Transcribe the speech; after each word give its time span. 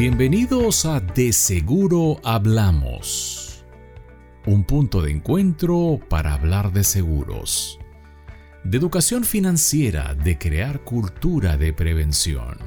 Bienvenidos 0.00 0.86
a 0.86 1.00
De 1.00 1.32
Seguro 1.32 2.20
Hablamos, 2.22 3.64
un 4.46 4.62
punto 4.62 5.02
de 5.02 5.10
encuentro 5.10 5.98
para 6.08 6.34
hablar 6.34 6.72
de 6.72 6.84
seguros, 6.84 7.80
de 8.62 8.78
educación 8.78 9.24
financiera, 9.24 10.14
de 10.14 10.38
crear 10.38 10.84
cultura 10.84 11.56
de 11.56 11.72
prevención. 11.72 12.58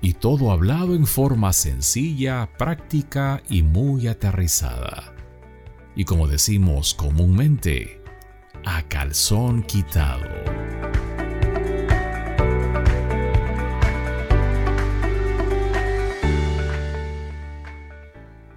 Y 0.00 0.14
todo 0.14 0.52
hablado 0.52 0.94
en 0.94 1.06
forma 1.06 1.52
sencilla, 1.52 2.48
práctica 2.56 3.42
y 3.50 3.62
muy 3.62 4.08
aterrizada. 4.08 5.14
Y 5.94 6.06
como 6.06 6.28
decimos 6.28 6.94
comúnmente, 6.94 8.00
a 8.64 8.88
calzón 8.88 9.64
quitado. 9.64 10.41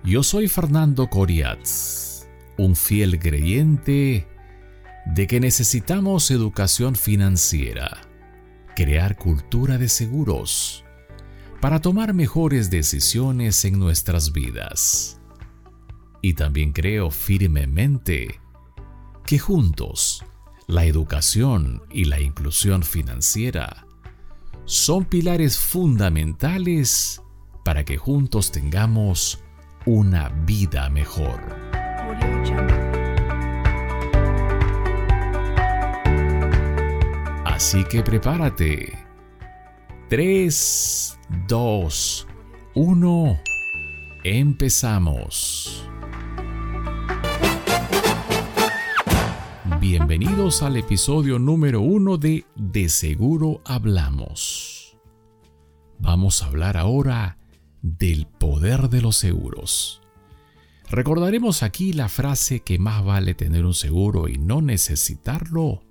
Yo 0.05 0.22
soy 0.22 0.48
Fernando 0.48 1.08
Coriatz, 1.08 2.27
un 2.58 2.76
fiel 2.76 3.18
creyente 3.18 4.28
de 5.08 5.26
que 5.26 5.40
necesitamos 5.40 6.30
educación 6.30 6.95
financiera, 6.95 8.02
crear 8.76 9.18
cultura 9.18 9.80
de 9.80 9.90
seguros, 9.90 10.86
para 11.59 11.81
tomar 11.81 12.14
mejores 12.14 12.70
decisiones 12.70 13.66
en 13.66 13.80
nuestras 13.80 14.31
vidas. 14.31 15.20
Y 16.22 16.36
también 16.36 16.72
creo 16.72 17.09
firmemente 17.09 18.39
que 19.26 19.39
juntos, 19.39 20.23
la 20.67 20.86
educación 20.86 21.81
y 21.89 22.06
la 22.06 22.20
inclusión 22.20 22.83
financiera 22.83 23.88
son 24.66 25.06
pilares 25.06 25.58
fundamentales 25.58 27.23
para 27.64 27.83
que 27.83 27.98
juntos 27.98 28.52
tengamos 28.52 29.39
una 29.86 30.30
vida 30.30 30.89
mejor. 30.89 31.39
Así 37.45 37.83
que 37.86 38.02
prepárate. 38.02 38.97
3, 40.09 41.19
2, 41.47 42.27
1. 42.73 43.39
Empezamos. 44.23 45.88
Bienvenidos 49.80 50.64
al 50.64 50.77
episodio 50.77 51.38
número 51.38 51.81
1 51.81 52.17
de 52.17 52.45
De 52.55 52.89
Seguro 52.89 53.61
Hablamos. 53.66 54.97
Vamos 55.99 56.42
a 56.42 56.47
hablar 56.47 56.75
ahora 56.75 57.38
del 57.86 58.25
poder 58.25 58.89
de 58.89 59.02
los 59.02 59.16
seguros. 59.16 60.02
Recordaremos 60.89 61.61
aquí 61.61 61.94
la 61.94 62.09
frase 62.09 62.61
que 62.61 62.80
más 62.80 63.05
vale 63.05 63.36
tener 63.36 63.64
un 63.64 63.75
seguro 63.75 64.27
y 64.27 64.38
no 64.39 64.61
necesitarlo 64.61 65.83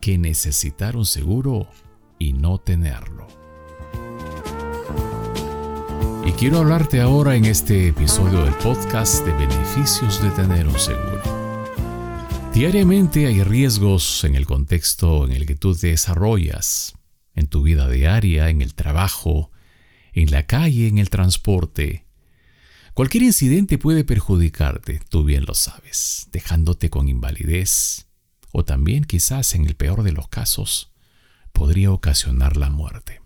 que 0.00 0.18
necesitar 0.18 0.96
un 0.96 1.06
seguro 1.06 1.68
y 2.18 2.32
no 2.32 2.58
tenerlo. 2.58 3.28
Y 6.26 6.32
quiero 6.32 6.58
hablarte 6.58 7.00
ahora 7.00 7.36
en 7.36 7.44
este 7.44 7.88
episodio 7.88 8.44
del 8.44 8.54
podcast 8.54 9.24
de 9.24 9.32
beneficios 9.32 10.20
de 10.20 10.30
tener 10.30 10.66
un 10.66 10.78
seguro. 10.78 11.22
Diariamente 12.52 13.26
hay 13.26 13.44
riesgos 13.44 14.24
en 14.24 14.34
el 14.34 14.46
contexto 14.46 15.24
en 15.26 15.32
el 15.32 15.46
que 15.46 15.54
tú 15.54 15.76
te 15.76 15.88
desarrollas, 15.88 16.94
en 17.34 17.46
tu 17.46 17.62
vida 17.62 17.88
diaria, 17.88 18.48
en 18.48 18.62
el 18.62 18.74
trabajo, 18.74 19.52
en 20.12 20.30
la 20.30 20.46
calle, 20.46 20.88
en 20.88 20.98
el 20.98 21.10
transporte. 21.10 22.04
Cualquier 22.94 23.22
incidente 23.22 23.78
puede 23.78 24.04
perjudicarte, 24.04 25.00
tú 25.08 25.24
bien 25.24 25.44
lo 25.46 25.54
sabes, 25.54 26.28
dejándote 26.32 26.90
con 26.90 27.08
invalidez 27.08 28.06
o 28.50 28.64
también 28.64 29.04
quizás 29.04 29.54
en 29.54 29.66
el 29.66 29.76
peor 29.76 30.02
de 30.02 30.12
los 30.12 30.28
casos 30.28 30.90
podría 31.52 31.92
ocasionar 31.92 32.56
la 32.56 32.70
muerte. 32.70 33.20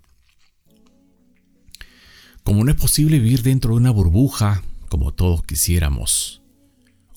Como 2.42 2.64
no 2.64 2.70
es 2.70 2.76
posible 2.76 3.18
vivir 3.18 3.42
dentro 3.42 3.70
de 3.70 3.76
una 3.76 3.90
burbuja 3.90 4.62
como 4.88 5.14
todos 5.14 5.42
quisiéramos, 5.42 6.42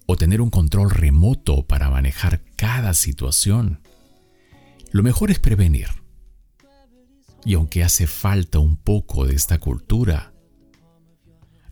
o 0.06 0.16
tener 0.16 0.40
un 0.40 0.50
control 0.50 0.92
remoto 0.92 1.66
para 1.68 1.90
manejar 1.90 2.42
cada 2.56 2.94
situación, 2.94 3.82
lo 4.92 5.04
mejor 5.04 5.30
es 5.30 5.40
prevenir 5.40 5.90
y 7.46 7.54
aunque 7.54 7.84
hace 7.84 8.08
falta 8.08 8.58
un 8.60 8.76
poco 8.76 9.26
de 9.26 9.36
esta 9.36 9.60
cultura, 9.60 10.34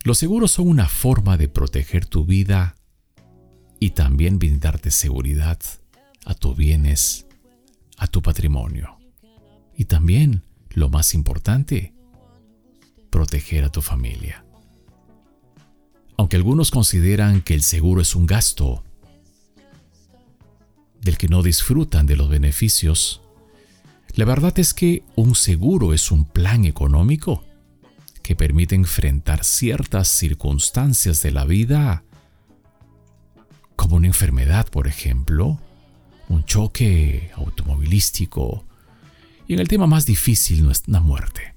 los 0.04 0.18
seguros 0.18 0.52
son 0.52 0.68
una 0.68 0.88
forma 0.88 1.36
de 1.36 1.48
proteger 1.48 2.06
tu 2.06 2.24
vida 2.24 2.76
y 3.80 3.90
también 3.90 4.38
brindarte 4.38 4.92
seguridad 4.92 5.58
a 6.24 6.34
tus 6.34 6.56
bienes, 6.56 7.26
a 7.98 8.06
tu 8.06 8.22
patrimonio. 8.22 8.98
Y 9.76 9.86
también, 9.86 10.44
lo 10.70 10.88
más 10.90 11.12
importante, 11.12 11.92
proteger 13.10 13.64
a 13.64 13.72
tu 13.72 13.82
familia. 13.82 14.44
Aunque 16.16 16.36
algunos 16.36 16.70
consideran 16.70 17.40
que 17.40 17.54
el 17.54 17.62
seguro 17.62 18.00
es 18.00 18.14
un 18.14 18.26
gasto 18.26 18.84
del 21.00 21.18
que 21.18 21.28
no 21.28 21.42
disfrutan 21.42 22.06
de 22.06 22.16
los 22.16 22.28
beneficios, 22.28 23.23
la 24.14 24.24
verdad 24.24 24.56
es 24.58 24.74
que 24.74 25.02
un 25.16 25.34
seguro 25.34 25.92
es 25.92 26.10
un 26.12 26.24
plan 26.24 26.64
económico 26.64 27.44
que 28.22 28.36
permite 28.36 28.74
enfrentar 28.74 29.44
ciertas 29.44 30.08
circunstancias 30.08 31.20
de 31.22 31.32
la 31.32 31.44
vida, 31.44 32.04
como 33.76 33.96
una 33.96 34.06
enfermedad, 34.06 34.68
por 34.68 34.86
ejemplo, 34.86 35.60
un 36.28 36.44
choque 36.44 37.32
automovilístico, 37.34 38.64
y 39.46 39.54
en 39.54 39.60
el 39.60 39.68
tema 39.68 39.86
más 39.86 40.06
difícil, 40.06 40.70
la 40.86 41.00
muerte. 41.00 41.54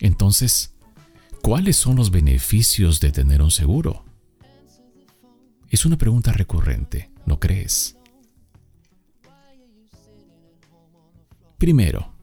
Entonces, 0.00 0.74
¿cuáles 1.42 1.76
son 1.76 1.96
los 1.96 2.10
beneficios 2.10 2.98
de 3.00 3.12
tener 3.12 3.42
un 3.42 3.50
seguro? 3.50 4.04
Es 5.68 5.84
una 5.84 5.96
pregunta 5.96 6.32
recurrente, 6.32 7.10
¿no 7.24 7.38
crees? 7.38 7.96
Primero, 11.66 12.14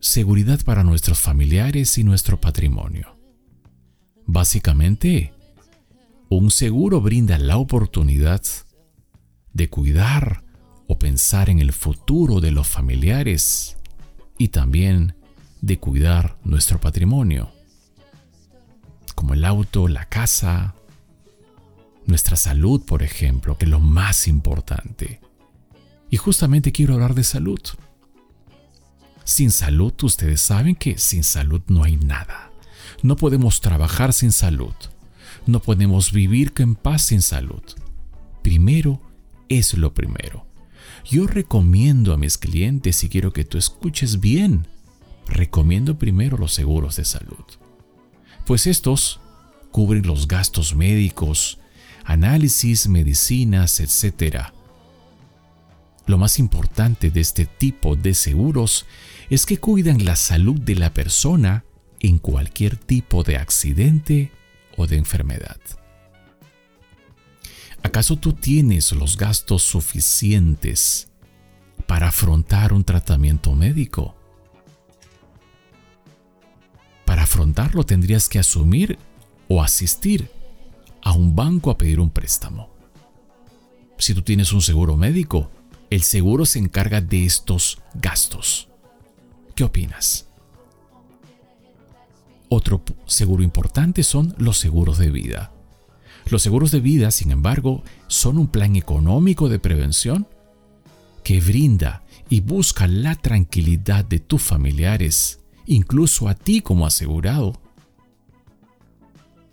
seguridad 0.00 0.58
para 0.64 0.82
nuestros 0.82 1.18
familiares 1.18 1.98
y 1.98 2.02
nuestro 2.02 2.40
patrimonio. 2.40 3.14
Básicamente, 4.24 5.34
un 6.30 6.50
seguro 6.50 7.02
brinda 7.02 7.38
la 7.38 7.58
oportunidad 7.58 8.40
de 9.52 9.68
cuidar 9.68 10.44
o 10.86 10.98
pensar 10.98 11.50
en 11.50 11.58
el 11.58 11.74
futuro 11.74 12.40
de 12.40 12.50
los 12.50 12.66
familiares 12.66 13.76
y 14.38 14.48
también 14.48 15.14
de 15.60 15.78
cuidar 15.78 16.38
nuestro 16.42 16.80
patrimonio, 16.80 17.50
como 19.14 19.34
el 19.34 19.44
auto, 19.44 19.88
la 19.88 20.06
casa, 20.06 20.74
nuestra 22.06 22.36
salud, 22.36 22.82
por 22.86 23.02
ejemplo, 23.02 23.58
que 23.58 23.66
es 23.66 23.70
lo 23.70 23.80
más 23.80 24.26
importante. 24.26 25.20
Y 26.08 26.16
justamente 26.16 26.72
quiero 26.72 26.94
hablar 26.94 27.14
de 27.14 27.24
salud. 27.24 27.60
Sin 29.28 29.50
salud, 29.50 29.92
ustedes 30.04 30.40
saben 30.40 30.74
que 30.74 30.96
sin 30.96 31.22
salud 31.22 31.60
no 31.66 31.84
hay 31.84 31.98
nada. 31.98 32.50
No 33.02 33.14
podemos 33.16 33.60
trabajar 33.60 34.14
sin 34.14 34.32
salud. 34.32 34.72
No 35.44 35.60
podemos 35.60 36.12
vivir 36.12 36.54
en 36.56 36.74
paz 36.74 37.02
sin 37.02 37.20
salud. 37.20 37.60
Primero 38.42 39.02
es 39.50 39.74
lo 39.74 39.92
primero. 39.92 40.46
Yo 41.04 41.26
recomiendo 41.26 42.14
a 42.14 42.16
mis 42.16 42.38
clientes, 42.38 43.04
y 43.04 43.10
quiero 43.10 43.34
que 43.34 43.44
tú 43.44 43.58
escuches 43.58 44.18
bien, 44.18 44.66
recomiendo 45.26 45.98
primero 45.98 46.38
los 46.38 46.54
seguros 46.54 46.96
de 46.96 47.04
salud. 47.04 47.44
Pues 48.46 48.66
estos 48.66 49.20
cubren 49.70 50.06
los 50.06 50.26
gastos 50.26 50.74
médicos, 50.74 51.58
análisis, 52.02 52.88
medicinas, 52.88 53.78
etc. 53.78 54.54
Lo 56.08 56.16
más 56.16 56.38
importante 56.38 57.10
de 57.10 57.20
este 57.20 57.44
tipo 57.44 57.94
de 57.94 58.14
seguros 58.14 58.86
es 59.28 59.44
que 59.44 59.58
cuidan 59.58 60.06
la 60.06 60.16
salud 60.16 60.58
de 60.58 60.74
la 60.74 60.94
persona 60.94 61.66
en 62.00 62.16
cualquier 62.16 62.76
tipo 62.76 63.24
de 63.24 63.36
accidente 63.36 64.32
o 64.78 64.86
de 64.86 64.96
enfermedad. 64.96 65.60
¿Acaso 67.82 68.16
tú 68.16 68.32
tienes 68.32 68.92
los 68.92 69.18
gastos 69.18 69.62
suficientes 69.62 71.08
para 71.86 72.08
afrontar 72.08 72.72
un 72.72 72.84
tratamiento 72.84 73.54
médico? 73.54 74.16
Para 77.04 77.24
afrontarlo 77.24 77.84
tendrías 77.84 78.30
que 78.30 78.38
asumir 78.38 78.98
o 79.46 79.62
asistir 79.62 80.30
a 81.02 81.12
un 81.12 81.36
banco 81.36 81.70
a 81.70 81.76
pedir 81.76 82.00
un 82.00 82.08
préstamo. 82.08 82.70
Si 83.98 84.14
tú 84.14 84.22
tienes 84.22 84.54
un 84.54 84.62
seguro 84.62 84.96
médico, 84.96 85.50
el 85.90 86.02
seguro 86.02 86.44
se 86.44 86.58
encarga 86.58 87.00
de 87.00 87.24
estos 87.24 87.80
gastos. 87.94 88.68
¿Qué 89.54 89.64
opinas? 89.64 90.26
Otro 92.48 92.82
seguro 93.06 93.42
importante 93.42 94.02
son 94.02 94.34
los 94.38 94.58
seguros 94.58 94.98
de 94.98 95.10
vida. 95.10 95.52
Los 96.30 96.42
seguros 96.42 96.70
de 96.70 96.80
vida, 96.80 97.10
sin 97.10 97.30
embargo, 97.30 97.82
son 98.06 98.38
un 98.38 98.48
plan 98.48 98.76
económico 98.76 99.48
de 99.48 99.58
prevención 99.58 100.26
que 101.24 101.40
brinda 101.40 102.04
y 102.30 102.40
busca 102.40 102.86
la 102.86 103.14
tranquilidad 103.14 104.04
de 104.04 104.18
tus 104.18 104.42
familiares, 104.42 105.40
incluso 105.66 106.28
a 106.28 106.34
ti 106.34 106.60
como 106.60 106.86
asegurado, 106.86 107.60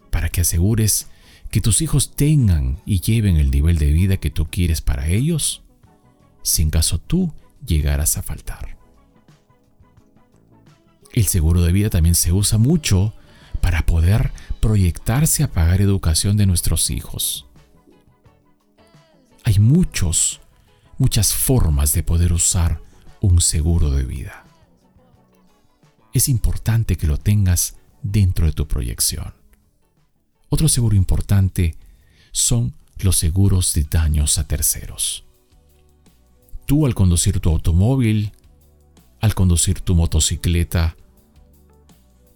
para 0.09 0.29
que 0.29 0.41
asegures 0.41 1.07
que 1.51 1.61
tus 1.61 1.81
hijos 1.81 2.15
tengan 2.15 2.79
y 2.85 2.99
lleven 3.01 3.37
el 3.37 3.51
nivel 3.51 3.77
de 3.77 3.91
vida 3.91 4.17
que 4.17 4.29
tú 4.29 4.45
quieres 4.45 4.81
para 4.81 5.07
ellos, 5.07 5.64
si 6.45 6.61
en 6.61 6.69
caso 6.69 6.99
tú 6.99 7.33
llegaras 7.65 8.17
a 8.17 8.21
faltar. 8.21 8.77
El 11.11 11.25
seguro 11.25 11.63
de 11.63 11.71
vida 11.71 11.89
también 11.89 12.13
se 12.13 12.31
usa 12.31 12.57
mucho 12.57 13.13
para 13.61 13.85
poder 13.85 14.31
proyectarse 14.59 15.43
a 15.43 15.51
pagar 15.51 15.81
educación 15.81 16.37
de 16.37 16.45
nuestros 16.45 16.91
hijos. 16.91 17.47
Hay 19.43 19.57
muchos, 19.59 20.39
muchas 20.99 21.33
formas 21.33 21.93
de 21.93 22.03
poder 22.03 22.31
usar 22.31 22.79
un 23.21 23.41
seguro 23.41 23.89
de 23.89 24.03
vida. 24.03 24.45
Es 26.13 26.29
importante 26.29 26.95
que 26.95 27.07
lo 27.07 27.17
tengas 27.17 27.75
dentro 28.03 28.45
de 28.45 28.51
tu 28.51 28.67
proyección. 28.67 29.33
Otro 30.49 30.69
seguro 30.69 30.95
importante 30.95 31.75
son 32.31 32.73
los 32.99 33.17
seguros 33.17 33.73
de 33.73 33.83
daños 33.83 34.37
a 34.37 34.47
terceros. 34.47 35.24
Tú 36.65 36.85
al 36.85 36.95
conducir 36.95 37.39
tu 37.39 37.49
automóvil, 37.49 38.31
al 39.21 39.35
conducir 39.35 39.81
tu 39.81 39.95
motocicleta, 39.95 40.95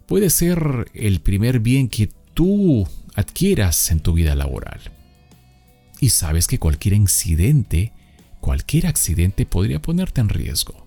puede 0.07 0.29
ser 0.29 0.89
el 0.93 1.21
primer 1.21 1.59
bien 1.59 1.89
que 1.89 2.09
tú 2.33 2.87
adquieras 3.15 3.91
en 3.91 3.99
tu 3.99 4.13
vida 4.13 4.35
laboral. 4.35 4.79
Y 5.99 6.09
sabes 6.09 6.47
que 6.47 6.59
cualquier 6.59 6.93
incidente, 6.93 7.91
cualquier 8.39 8.87
accidente 8.87 9.45
podría 9.45 9.81
ponerte 9.81 10.21
en 10.21 10.29
riesgo. 10.29 10.85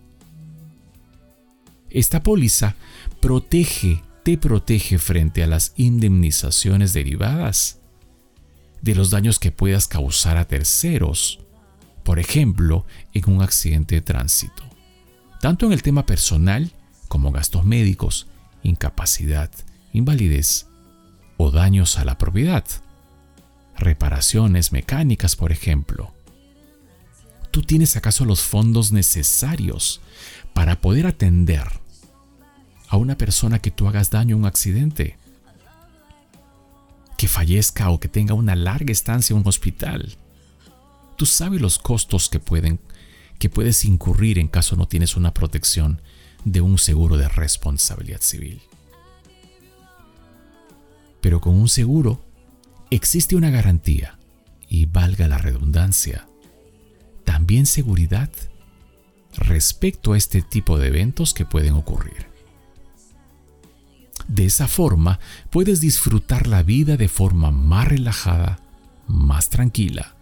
Esta 1.91 2.23
póliza 2.23 2.75
protege, 3.21 4.03
te 4.25 4.39
protege 4.39 4.99
frente 4.99 5.43
a 5.43 5.47
las 5.47 5.75
indemnizaciones 5.77 6.93
derivadas 6.93 7.81
de 8.81 8.95
los 8.95 9.11
daños 9.11 9.39
que 9.39 9.51
puedas 9.51 9.89
causar 9.89 10.39
a 10.39 10.47
terceros, 10.47 11.41
por 12.05 12.19
ejemplo, 12.19 12.85
en 13.13 13.31
un 13.31 13.43
accidente 13.43 13.97
de 13.97 14.01
tránsito, 14.03 14.63
tanto 15.41 15.67
en 15.67 15.73
el 15.73 15.83
tema 15.83 16.07
personal 16.07 16.73
como 17.09 17.33
gastos 17.33 17.65
médicos, 17.65 18.29
incapacidad, 18.63 19.51
invalidez 19.93 20.67
o 21.37 21.51
daños 21.51 21.99
a 21.99 22.05
la 22.05 22.19
propiedad. 22.19 22.65
Reparaciones 23.77 24.73
mecánicas, 24.73 25.37
por 25.37 25.53
ejemplo. 25.53 26.13
¿Tú 27.51 27.63
tienes 27.63 27.97
acaso 27.97 28.25
los 28.25 28.41
fondos 28.41 28.93
necesarios 28.93 30.01
para 30.55 30.81
poder 30.81 31.07
atender 31.07 31.69
a 32.89 32.97
una 32.97 33.19
persona 33.19 33.59
que 33.59 33.71
tú 33.71 33.89
hagas 33.89 34.11
daño 34.11 34.37
en 34.37 34.43
un 34.43 34.47
accidente? 34.47 35.19
Que 37.19 37.29
fallezca 37.29 37.91
o 37.91 38.01
que 38.01 38.09
tenga 38.09 38.35
una 38.35 38.57
larga 38.57 38.93
estancia 38.93 39.35
en 39.35 39.41
un 39.41 39.49
hospital. 39.49 40.17
Tú 41.23 41.27
sabes 41.27 41.61
los 41.61 41.79
costos 41.79 42.29
que 42.29 42.41
pueden 42.41 42.81
que 43.39 43.49
puedes 43.49 43.85
incurrir 43.85 44.41
en 44.41 44.49
caso 44.49 44.75
no 44.75 44.89
tienes 44.89 45.15
una 45.17 45.33
protección 45.33 46.03
de 46.45 46.61
un 46.61 46.79
seguro 46.79 47.17
de 47.17 47.29
responsabilidad 47.29 48.21
civil. 48.21 48.61
Pero 51.21 51.41
con 51.41 51.55
un 51.55 51.69
seguro 51.69 52.25
existe 52.91 53.37
una 53.37 53.51
garantía 53.51 54.19
y 54.69 54.87
valga 54.87 55.29
la 55.29 55.39
redundancia, 55.39 56.27
también 57.23 57.67
seguridad 57.67 58.29
respecto 59.37 60.15
a 60.15 60.17
este 60.19 60.43
tipo 60.43 60.77
de 60.77 60.89
eventos 60.89 61.35
que 61.35 61.45
pueden 61.45 61.75
ocurrir. 61.75 62.27
De 64.27 64.47
esa 64.47 64.67
forma 64.67 65.21
puedes 65.51 65.81
disfrutar 65.81 66.49
la 66.49 66.65
vida 66.65 66.97
de 66.97 67.07
forma 67.07 67.53
más 67.53 67.87
relajada, 67.87 68.59
más 69.07 69.51
tranquila, 69.51 70.17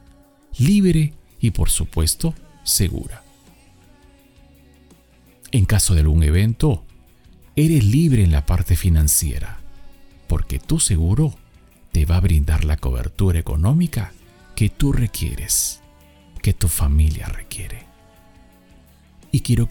libre 0.58 1.14
y 1.41 1.50
por 1.50 1.70
supuesto 1.70 2.35
segura. 2.64 3.23
En 5.52 5.64
caso 5.64 5.94
de 5.94 6.00
algún 6.00 6.23
evento, 6.23 6.85
eres 7.56 7.85
libre 7.85 8.23
en 8.23 8.32
la 8.32 8.47
parte 8.47 8.76
financiera, 8.76 9.61
porque 10.29 10.58
tu 10.58 10.79
seguro 10.79 11.35
te 11.93 12.05
va 12.05 12.17
a 12.17 12.20
brindar 12.20 12.64
la 12.64 12.76
cobertura 12.76 13.38
económica 13.38 14.12
que 14.55 14.69
tú 14.69 14.93
requieres, 14.93 15.81
que 16.43 16.53
tu 16.53 16.69
familia 16.69 17.26
requiere. 17.26 17.87
Y 19.32 19.41
quiero, 19.41 19.67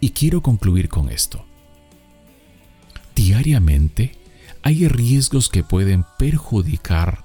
y 0.00 0.10
quiero 0.10 0.42
concluir 0.42 0.88
con 0.88 1.08
esto. 1.08 1.44
Diariamente 3.14 4.16
hay 4.62 4.88
riesgos 4.88 5.48
que 5.48 5.62
pueden 5.62 6.04
perjudicar 6.18 7.23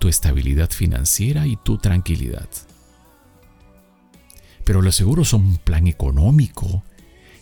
tu 0.00 0.08
estabilidad 0.08 0.70
financiera 0.70 1.46
y 1.46 1.56
tu 1.56 1.78
tranquilidad. 1.78 2.48
Pero 4.64 4.82
los 4.82 4.96
seguros 4.96 5.28
son 5.28 5.42
un 5.42 5.56
plan 5.58 5.86
económico 5.86 6.82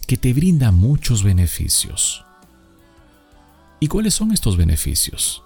que 0.06 0.19
te 0.19 0.34
brinda 0.34 0.72
muchos 0.72 1.22
beneficios. 1.22 2.25
¿Y 3.81 3.87
cuáles 3.87 4.12
son 4.14 4.32
estos 4.32 4.56
beneficios? 4.56 5.43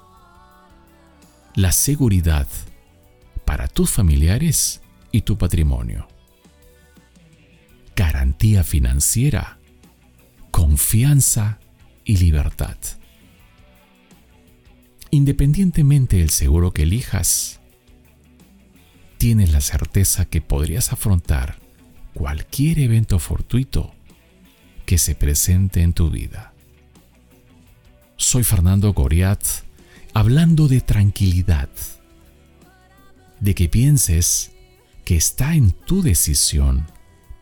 La 1.55 1.70
seguridad 1.70 2.49
para 3.44 3.69
tus 3.69 3.91
familiares 3.91 4.81
y 5.11 5.20
tu 5.20 5.37
patrimonio. 5.37 6.08
Garantía 7.94 8.65
financiera, 8.65 9.58
confianza 10.50 11.58
y 12.05 12.17
libertad. 12.17 12.76
Independientemente 15.15 16.17
del 16.17 16.31
seguro 16.31 16.73
que 16.73 16.85
elijas, 16.85 17.61
tienes 19.19 19.53
la 19.53 19.61
certeza 19.61 20.25
que 20.25 20.41
podrías 20.41 20.91
afrontar 20.91 21.59
cualquier 22.15 22.79
evento 22.79 23.19
fortuito 23.19 23.93
que 24.87 24.97
se 24.97 25.15
presente 25.15 25.83
en 25.83 25.93
tu 25.93 26.09
vida. 26.09 26.55
Soy 28.17 28.43
Fernando 28.43 28.95
Goriat, 28.95 29.45
hablando 30.15 30.67
de 30.67 30.81
tranquilidad, 30.81 31.69
de 33.39 33.55
que 33.55 33.69
pienses 33.69 34.53
que 35.05 35.17
está 35.17 35.55
en 35.57 35.73
tu 35.73 36.01
decisión 36.01 36.87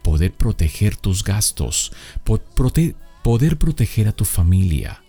poder 0.02 0.32
proteger 0.32 0.96
tus 0.96 1.22
gastos, 1.22 1.92
poder 2.24 3.58
proteger 3.58 4.08
a 4.08 4.12
tu 4.12 4.24
familia, 4.24 5.04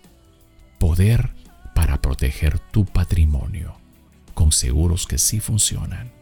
poder 0.78 1.41
para 1.74 2.00
proteger 2.00 2.58
tu 2.58 2.84
patrimonio, 2.84 3.76
con 4.34 4.52
seguros 4.52 5.06
que 5.06 5.18
sí 5.18 5.40
funcionan, 5.40 6.12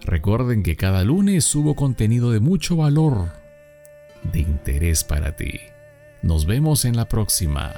Recuerden 0.02 0.62
que 0.62 0.76
cada 0.76 1.02
lunes 1.02 1.44
subo 1.44 1.74
contenido 1.74 2.30
de 2.30 2.38
mucho 2.38 2.76
valor, 2.76 3.32
de 4.32 4.38
interés 4.38 5.02
para 5.02 5.34
ti. 5.34 5.58
Nos 6.22 6.46
vemos 6.46 6.84
en 6.84 6.96
la 6.96 7.08
próxima. 7.08 7.74